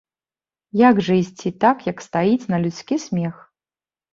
Як 0.81 1.01
жа 1.09 1.17
ісці 1.21 1.51
так, 1.65 1.85
як 1.91 1.97
стаіць, 2.07 2.49
на 2.55 2.61
людскі 2.65 2.95
смех? 3.07 3.35